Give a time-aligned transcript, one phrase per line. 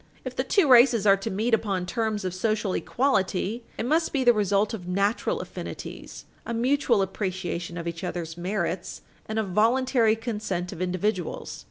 [0.25, 4.23] If the two races are to meet upon terms of social equality, it must be
[4.23, 10.15] the result of natural affinities, a mutual appreciation of each other's merits, and a voluntary
[10.15, 11.59] consent of individuals.